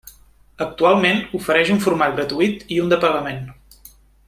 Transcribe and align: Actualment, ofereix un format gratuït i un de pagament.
Actualment, 0.65 1.19
ofereix 1.41 1.69
un 1.75 1.83
format 1.85 2.17
gratuït 2.17 2.65
i 2.77 2.81
un 2.87 2.91
de 2.95 3.01
pagament. 3.07 3.47